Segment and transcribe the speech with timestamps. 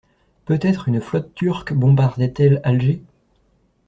[0.45, 3.03] Peut-être une flotte turque bombardait-elle Alger?